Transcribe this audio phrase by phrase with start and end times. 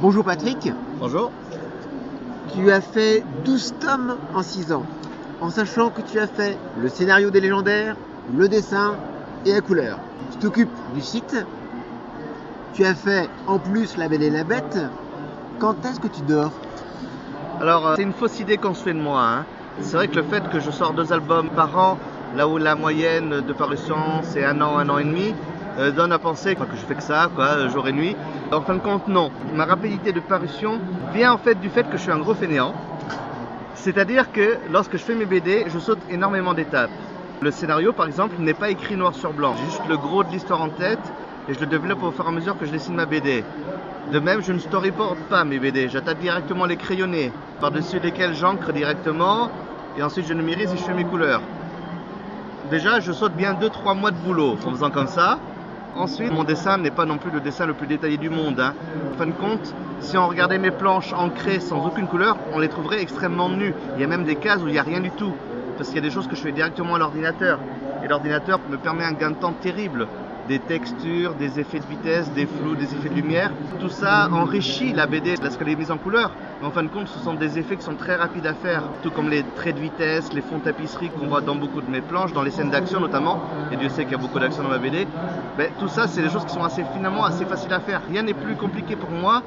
[0.00, 1.30] Bonjour Patrick, Bonjour.
[2.54, 4.84] tu as fait 12 tomes en 6 ans,
[5.40, 7.96] en sachant que tu as fait le scénario des légendaires,
[8.36, 8.94] le dessin
[9.44, 9.98] et la couleur.
[10.32, 11.36] Tu t'occupes du site,
[12.74, 14.78] tu as fait en plus la BD La Bête.
[15.58, 16.52] Quand est-ce que tu dors?
[17.60, 19.22] Alors, euh, c'est une fausse idée qu'on se fait de moi.
[19.22, 19.44] hein.
[19.80, 21.98] C'est vrai que le fait que je sors deux albums par an,
[22.36, 25.34] là où la moyenne de parution c'est un an, un an et demi,
[25.78, 28.16] euh, donne à penser que je fais que ça, euh, jour et nuit.
[28.52, 29.30] En fin de compte, non.
[29.54, 30.80] Ma rapidité de parution
[31.12, 32.74] vient en fait du fait que je suis un gros fainéant.
[33.74, 36.90] C'est-à-dire que lorsque je fais mes BD, je saute énormément d'étapes.
[37.40, 39.54] Le scénario, par exemple, n'est pas écrit noir sur blanc.
[39.58, 41.12] J'ai juste le gros de l'histoire en tête
[41.48, 43.44] et je le développe au fur et à mesure que je dessine ma BD.
[44.12, 45.88] De même, je ne storyboard pas mes BD.
[45.88, 49.50] J'attaque directement les crayonnés, par-dessus lesquels j'encre directement
[49.98, 51.42] et ensuite je numérise et je fais mes couleurs.
[52.70, 55.38] Déjà, je saute bien 2-3 mois de boulot en faisant comme ça.
[55.96, 58.60] Ensuite, mon dessin n'est pas non plus le dessin le plus détaillé du monde.
[58.60, 58.74] hein.
[59.14, 62.68] En fin de compte, si on regardait mes planches ancrées sans aucune couleur, on les
[62.68, 63.74] trouverait extrêmement nues.
[63.94, 65.34] Il y a même des cases où il n'y a rien du tout.
[65.76, 67.58] Parce qu'il y a des choses que je fais directement à l'ordinateur.
[68.04, 70.06] Et l'ordinateur me permet un gain de temps terrible.
[70.48, 73.50] Des textures, des effets de vitesse, des flous, des effets de lumière.
[73.80, 76.30] Tout ça enrichit la BD parce qu'elle est mise en couleur.
[76.60, 78.84] Mais en fin de compte, ce sont des effets qui sont très rapides à faire.
[79.02, 82.00] Tout comme les traits de vitesse, les fonds tapisseries qu'on voit dans beaucoup de mes
[82.00, 83.40] planches, dans les scènes d'action notamment.
[83.72, 85.06] Et Dieu sait qu'il y a beaucoup d'action dans ma BD.
[85.58, 88.00] Ben, tout ça, c'est des choses qui sont assez finalement assez faciles à faire.
[88.08, 89.42] Rien n'est plus compliqué pour moi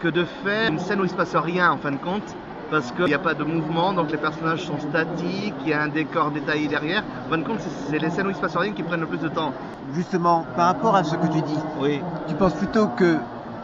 [0.00, 2.34] que de faire une scène où il se passe rien en fin de compte
[2.70, 5.82] parce qu'il n'y a pas de mouvement, donc les personnages sont statiques, il y a
[5.82, 7.02] un décor détaillé derrière.
[7.26, 9.06] En fin de compte, c'est- les scènes où il se passe rien qui prennent le
[9.06, 9.52] plus de temps.
[9.92, 12.02] Justement, par rapport à ce que tu dis, Oui.
[12.28, 13.20] tu penses plutôt que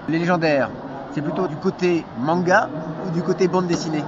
[0.09, 0.71] les légendaires,
[1.13, 2.69] c'est plutôt du côté manga
[3.05, 4.05] ou du côté bande dessinée?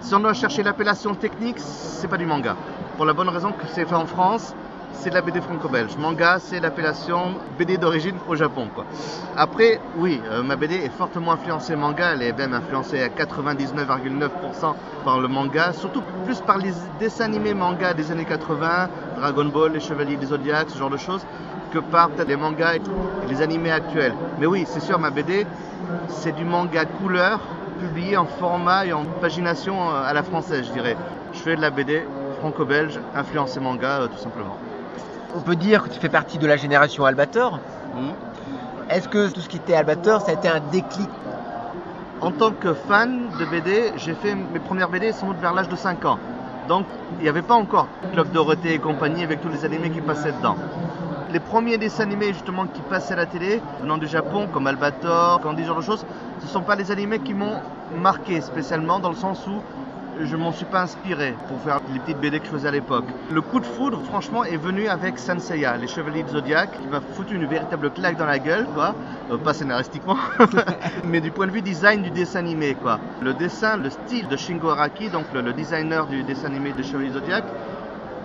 [0.00, 2.56] Si on doit chercher l'appellation technique, c'est pas du manga.
[2.96, 4.54] Pour la bonne raison que c'est fait en France,
[4.94, 5.96] c'est de la BD franco-belge.
[5.98, 8.68] Manga, c'est l'appellation BD d'origine au Japon.
[9.36, 12.12] Après, oui, euh, ma BD est fortement influencée manga.
[12.12, 17.54] Elle est même influencée à 99,9% par le manga, surtout plus par les dessins animés
[17.54, 21.24] manga des années 80, Dragon Ball, les Chevaliers du Zodiac, ce genre de choses,
[21.72, 22.80] que par les mangas et
[23.28, 24.14] les animés actuels.
[24.38, 25.46] Mais oui, c'est sûr, ma BD,
[26.08, 27.40] c'est du manga couleur
[27.80, 30.96] publié en format et en pagination euh, à la française, je dirais.
[31.32, 32.04] Je fais de la BD
[32.38, 34.56] franco-belge, influencée manga, euh, tout simplement.
[35.34, 37.58] On peut dire que tu fais partie de la génération Albator.
[37.94, 38.10] Hmm.
[38.90, 41.08] Est-ce que tout ce qui était Albator, ça a été un déclic?
[42.20, 45.68] En tant que fan de BD, j'ai fait mes premières BD sans doute vers l'âge
[45.68, 46.18] de 5 ans.
[46.68, 46.84] Donc
[47.18, 50.32] il n'y avait pas encore Club Dorothée et compagnie avec tous les animés qui passaient
[50.32, 50.56] dedans.
[51.32, 55.40] Les premiers dessins animés justement qui passaient à la télé, venant du Japon, comme Albator,
[55.40, 56.04] Candy, ce genre de choses,
[56.40, 57.56] ce ne sont pas les animés qui m'ont
[57.96, 59.62] marqué spécialement dans le sens où
[60.20, 63.04] je m'en suis pas inspiré pour faire les petites BD que je faisais à l'époque.
[63.30, 67.00] Le coup de foudre, franchement, est venu avec Senseiya, les Chevaliers du Zodiac, qui m'a
[67.00, 68.94] foutu une véritable claque dans la gueule, quoi.
[69.30, 70.16] Euh, pas scénaristiquement,
[71.04, 73.00] mais du point de vue design du dessin animé, quoi.
[73.20, 77.08] Le dessin, le style de Shingo Araki, donc le, designer du dessin animé des Chevaliers
[77.08, 77.44] du Zodiac,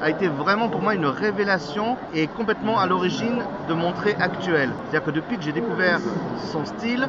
[0.01, 4.69] a été vraiment pour moi une révélation et complètement à l'origine de mon trait actuel.
[4.83, 5.99] C'est-à-dire que depuis que j'ai découvert
[6.51, 7.07] son style,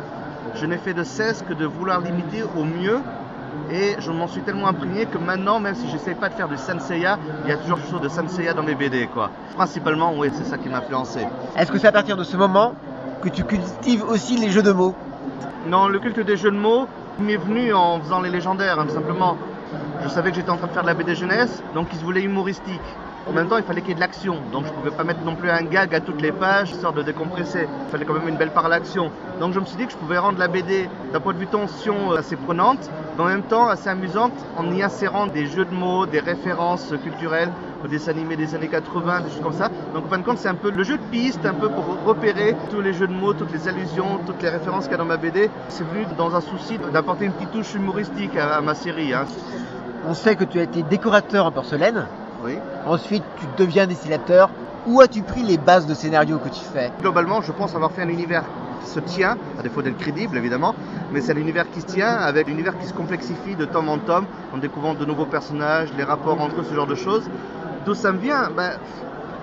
[0.55, 3.01] je n'ai fait de cesse que de vouloir l'imiter au mieux
[3.71, 6.57] et je m'en suis tellement imprégné que maintenant, même si j'essaye pas de faire du
[6.57, 9.31] Senseiya, il y a toujours quelque chose de Senseiya dans mes BD, quoi.
[9.55, 11.27] Principalement, oui, c'est ça qui m'a influencé.
[11.57, 12.75] Est-ce que c'est à partir de ce moment
[13.23, 14.95] que tu cultives aussi les jeux de mots?
[15.67, 16.89] Non, le culte des jeux de mots
[17.19, 19.37] m'est venu en faisant les légendaires, hein, tout simplement.
[20.03, 22.05] Je savais que j'étais en train de faire de la BD jeunesse, donc il se
[22.05, 22.81] voulait humoristique.
[23.29, 25.21] En même temps, il fallait qu'il y ait de l'action, donc je pouvais pas mettre
[25.23, 27.69] non plus un gag à toutes les pages, histoire de décompresser.
[27.87, 29.11] Il fallait quand même une belle part à l'action.
[29.39, 31.47] Donc je me suis dit que je pouvais rendre la BD d'un point de vue
[31.47, 35.67] tension euh, assez prenante, mais en même temps assez amusante en y insérant des jeux
[35.67, 37.51] de mots, des références culturelles,
[37.85, 39.69] aux dessins animés des années 80, des choses comme ça.
[39.95, 41.85] Donc en fin de compte, c'est un peu le jeu de piste, un peu pour
[42.07, 44.99] repérer tous les jeux de mots, toutes les allusions, toutes les références qu'il y a
[44.99, 45.51] dans ma BD.
[45.69, 49.13] C'est venu dans un souci d'apporter une petite touche humoristique à, à ma série.
[49.13, 49.27] hein.
[50.07, 52.07] On sait que tu as été décorateur en porcelaine,
[52.45, 52.59] Oui.
[52.87, 54.51] ensuite tu deviens dessinateur.
[54.87, 56.91] Où as-tu pris les bases de scénario que tu fais?
[57.01, 58.45] Globalement, je pense avoir fait un univers
[58.83, 60.75] qui se tient, à défaut d'être crédible évidemment,
[61.13, 63.89] mais c'est un univers qui se tient avec un univers qui se complexifie de tome
[63.89, 67.29] en tome en découvrant de nouveaux personnages, les rapports entre eux, ce genre de choses.
[67.85, 68.51] D'où ça me vient?
[68.51, 68.71] Ben,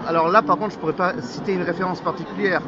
[0.08, 2.62] Alors là, par contre, je pourrais pas citer une référence particulière.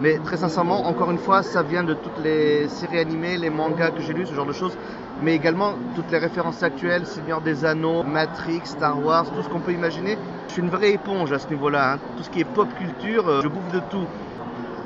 [0.00, 3.90] Mais très sincèrement, encore une fois, ça vient de toutes les séries animées, les mangas
[3.90, 4.76] que j'ai lus, ce genre de choses.
[5.22, 9.60] Mais également toutes les références actuelles, Seigneur des Anneaux, Matrix, Star Wars, tout ce qu'on
[9.60, 10.16] peut imaginer.
[10.46, 11.94] Je suis une vraie éponge à ce niveau-là.
[11.94, 11.98] hein.
[12.16, 14.06] Tout ce qui est pop culture, euh, je bouffe de tout.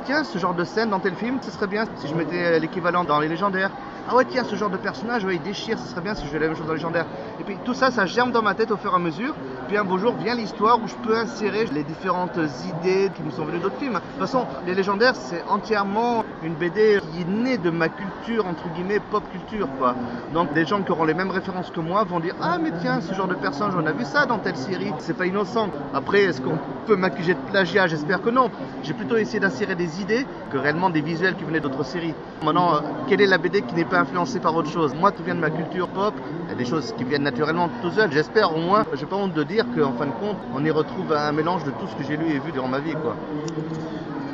[0.05, 3.05] Tiens, ce genre de scène dans tel film, ce serait bien si je mettais l'équivalent
[3.05, 3.71] dans les légendaires.
[4.11, 6.27] Ah ouais, tiens, ce genre de personnage, ouais, il déchire, ce serait bien si je
[6.27, 7.07] faisais la même chose dans les légendaires.
[7.39, 9.33] Et puis tout ça, ça germe dans ma tête au fur et à mesure.
[9.69, 12.37] Puis un beau jour vient l'histoire où je peux insérer les différentes
[12.67, 13.93] idées qui me sont venues d'autres films.
[13.95, 18.47] De toute façon, les légendaires, c'est entièrement une BD qui est née de ma culture,
[18.47, 19.95] entre guillemets, pop culture, quoi.
[20.35, 23.01] Donc des gens qui auront les mêmes références que moi vont dire Ah, mais tiens,
[23.01, 25.71] ce genre de personnage, on a vu ça dans telle série, c'est pas innocent.
[25.95, 27.87] Après, est-ce qu'on peut m'accuser de plagiat?
[27.87, 28.51] J'espère que non.
[28.83, 32.15] J'ai plutôt essayé d'insérer des idées que réellement des visuels qui venaient d'autres séries.
[32.45, 34.95] Maintenant, euh, quelle est la BD qui n'est pas influencée par autre chose?
[34.95, 36.15] Moi, tout vient de ma culture pop,
[36.47, 38.11] il y a des choses qui viennent naturellement tout seul.
[38.11, 41.13] J'espère au moins, j'ai pas honte de dire qu'en fin de compte, on y retrouve
[41.13, 43.17] un mélange de tout ce que j'ai lu et vu durant ma vie, quoi.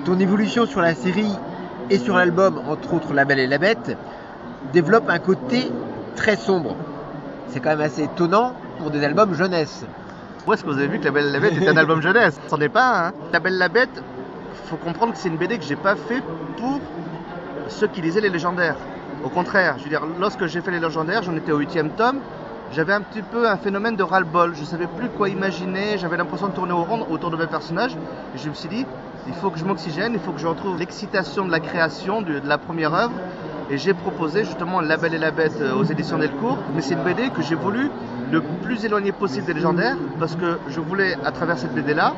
[0.05, 1.35] Ton évolution sur la série
[1.91, 3.97] et sur l'album, entre autres La Belle et la Bête,
[4.73, 5.71] développe un côté
[6.17, 6.77] très sombre.
[7.49, 9.85] C'est quand même assez étonnant pour des albums jeunesse.
[10.47, 12.03] Où est-ce que vous avez vu que La Belle et la Bête est un album
[12.03, 12.39] jeunesse?
[12.49, 13.09] C'en est pas un.
[13.09, 13.13] Hein?
[13.33, 14.03] La Belle et la Bête,
[14.67, 16.23] faut comprendre que c'est une BD que j'ai pas fait
[16.57, 16.81] pour
[17.69, 18.77] ceux qui lisaient les légendaires.
[19.25, 22.21] Au contraire, je veux dire, lorsque j'ai fait les légendaires, j'en étais au huitième tome,
[22.73, 24.55] j'avais un petit peu un phénomène de ras-le-bol.
[24.55, 27.97] Je savais plus quoi imaginer, j'avais l'impression de tourner au rond autour de mes personnages.
[28.35, 28.85] Et je me suis dit,
[29.27, 32.41] il faut que je m'oxygène, il faut que je retrouve l'excitation de la création de,
[32.45, 33.15] la première œuvre.
[33.71, 36.57] Et j'ai proposé justement La Belle et la Bête euh, aux éditions Delcourt.
[36.75, 37.91] Mais c'est une BD que j'ai voulu
[38.31, 42.15] le plus éloigné possible des légendaires parce que je voulais, à travers cette BD-là,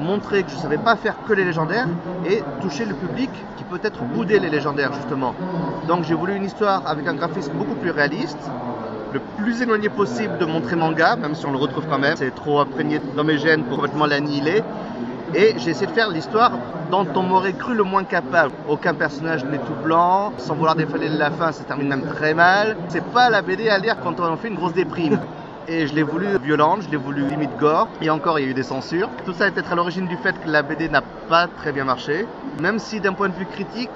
[0.00, 1.88] montrer que je ne savais pas faire que les légendaires
[2.28, 5.34] et toucher le public qui peut-être boudait les légendaires justement.
[5.88, 8.38] Donc j'ai voulu une histoire avec un graphisme beaucoup plus réaliste,
[9.12, 12.34] le plus éloigné possible de montrer manga, même si on le retrouve quand même, c'est
[12.34, 14.62] trop imprégné dans mes gènes pour complètement l'annihiler.
[15.34, 16.52] Et j'ai essayé de faire l'histoire
[16.90, 18.52] dont on m'aurait cru le moins capable.
[18.68, 22.76] Aucun personnage n'est tout blanc, sans vouloir défaler la fin, ça termine même très mal.
[22.88, 25.18] C'est pas la BD à lire quand on fait une grosse déprime.
[25.68, 28.50] Et je l'ai voulu violente, je l'ai voulu limite gore, et encore il y a
[28.52, 29.08] eu des censures.
[29.24, 31.82] Tout ça est peut-être à l'origine du fait que la BD n'a pas très bien
[31.82, 32.24] marché,
[32.60, 33.90] même si d'un point de vue critique,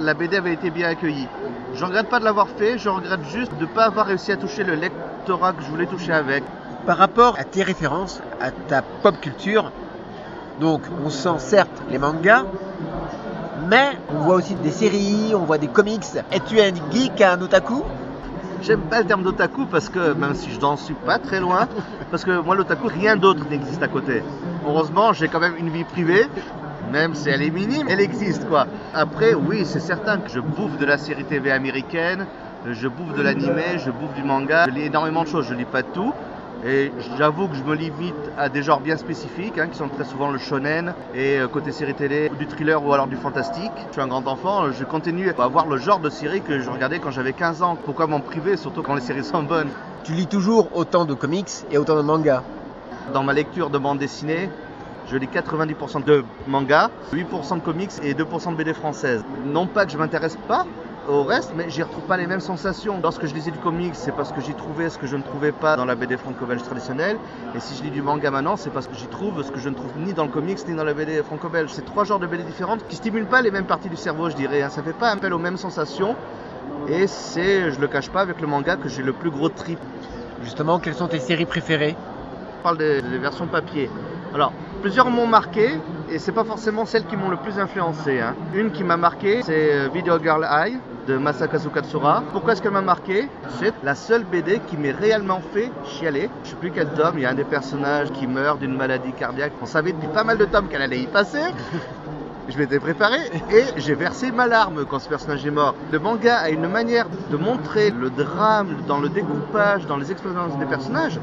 [0.00, 1.28] la BD avait été bien accueillie.
[1.74, 4.36] Je regrette pas de l'avoir fait, je regrette juste de ne pas avoir réussi à
[4.36, 6.42] toucher le lectorat que je voulais toucher avec.
[6.86, 9.70] Par rapport à tes références, à ta pop culture,
[10.60, 12.44] donc on sent certes les mangas,
[13.68, 16.04] mais on voit aussi des séries, on voit des comics.
[16.30, 17.82] Es-tu un geek, un otaku?
[18.62, 21.66] J'aime pas le terme d'otaku parce que, même si je n'en suis pas très loin,
[22.12, 24.22] parce que moi l'otaku, rien d'autre n'existe à côté.
[24.64, 26.28] Heureusement, j'ai quand même une vie privée,
[26.92, 28.68] même si elle est minime, elle existe quoi.
[28.94, 32.26] Après, oui, c'est certain que je bouffe de la série TV américaine,
[32.70, 35.64] je bouffe de l'animé, je bouffe du manga, je lis énormément de choses, je lis
[35.64, 36.12] pas tout.
[36.64, 40.04] Et j'avoue que je me limite à des genres bien spécifiques, hein, qui sont très
[40.04, 43.72] souvent le shonen et euh, côté série télé, du thriller ou alors du fantastique.
[43.88, 46.70] Je suis un grand enfant, je continue à avoir le genre de série que je
[46.70, 47.76] regardais quand j'avais 15 ans.
[47.84, 49.70] Pourquoi m'en priver, surtout quand les séries sont bonnes?
[50.04, 52.44] Tu lis toujours autant de comics et autant de mangas?
[53.12, 54.48] Dans ma lecture de bande dessinée,
[55.06, 59.24] je lis 90% de mangas, 8% de comics et 2% de BD françaises.
[59.44, 60.64] Non pas que je m'intéresse pas
[61.08, 63.00] au reste, mais j'y retrouve pas les mêmes sensations.
[63.02, 65.52] Lorsque je lisais du comics, c'est parce que j'y trouvais ce que je ne trouvais
[65.52, 67.18] pas dans la BD franco-belge traditionnelle.
[67.54, 69.68] Et si je lis du manga maintenant, c'est parce que j'y trouve ce que je
[69.68, 71.70] ne trouve ni dans le comics ni dans la BD franco-belge.
[71.72, 74.36] C'est trois genres de BD différentes qui stimulent pas les mêmes parties du cerveau, je
[74.36, 74.62] dirais.
[74.62, 74.70] Hein.
[74.70, 76.14] Ça fait pas appel aux mêmes sensations.
[76.88, 79.78] Et c'est, je le cache pas, avec le manga que j'ai le plus gros trip.
[80.42, 81.96] Justement, quelles sont tes séries préférées?
[82.60, 83.88] On parle des, des versions papier.
[84.34, 85.78] Alors, plusieurs m'ont marqué
[86.10, 88.20] et c'est pas forcément celles qui m'ont le plus influencé.
[88.20, 88.34] Hein.
[88.54, 92.22] Une qui m'a marqué, c'est euh, Video Girl Eye de Masakazu Katsura.
[92.32, 93.28] Pourquoi est-ce qu'elle m'a marqué?
[93.60, 96.30] C'est la seule BD qui m'est réellement fait chialer.
[96.44, 99.12] Je sais plus quel tome, il y a un des personnages qui meurt d'une maladie
[99.12, 99.52] cardiaque.
[99.60, 101.42] On savait depuis pas mal de tomes qu'elle allait y passer.
[102.48, 103.18] Je m'étais préparé
[103.50, 105.74] et j'ai versé ma larme quand ce personnage est mort.
[105.92, 110.58] Le manga a une manière de montrer le drame dans le découpage, dans les expériences
[110.58, 111.20] des personnages.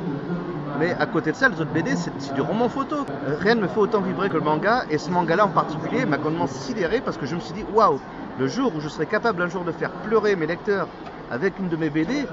[0.79, 3.05] Mais à côté de ça, les autres BD, c'est du roman photo.
[3.41, 4.85] Rien ne me fait autant vibrer que le manga.
[4.89, 7.99] Et ce manga-là en particulier m'a complètement sidéré parce que je me suis dit, waouh,
[8.39, 10.87] le jour où je serai capable un jour de faire pleurer mes lecteurs
[11.29, 12.25] avec une de mes BD,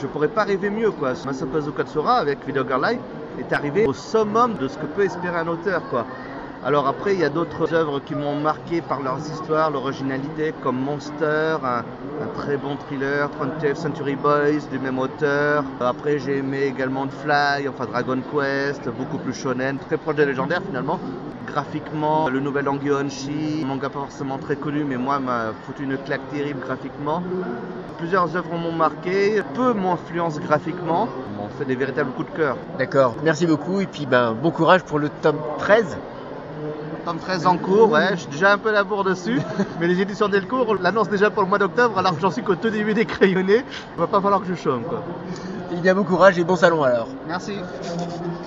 [0.00, 1.12] je pourrais pas rêver mieux quoi.
[1.24, 2.84] Masakazu Katsura avec Video Girl
[3.38, 6.06] est arrivé au summum de ce que peut espérer un auteur quoi.
[6.64, 10.78] Alors après, il y a d'autres œuvres qui m'ont marqué par leurs histoires, l'originalité, comme
[10.78, 11.82] Monster, un,
[12.36, 15.64] très bon thriller, 20th Century Boys du même auteur.
[15.80, 20.62] Après, j'ai aimé également Fly, enfin Dragon Quest, beaucoup plus shonen, très proche des légendaires
[20.62, 21.00] finalement.
[21.44, 25.98] Graphiquement, le nouvel Angyo Onshi, manga pas forcément très connu, mais moi m'a foutu une
[25.98, 27.24] claque terrible graphiquement.
[27.98, 32.56] Plusieurs œuvres m'ont marqué, peu m'influencent graphiquement, m'ont fait des véritables coups de cœur.
[32.78, 35.98] D'accord, merci beaucoup et puis ben, bon courage pour le tome 13
[37.04, 39.40] tome 13 en cours, ouais, j'ai déjà un peu la bourre dessus,
[39.80, 42.54] mais les éditions Delcourt l'annoncent déjà pour le mois d'octobre, alors que j'en suis qu'au
[42.54, 43.64] tout début des crayonnés,
[43.96, 45.02] il va pas falloir que je chôme quoi.
[45.72, 47.08] Il y a bon courage et bon salon alors.
[47.26, 47.58] Merci.